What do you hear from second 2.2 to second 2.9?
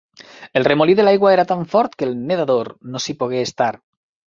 nedador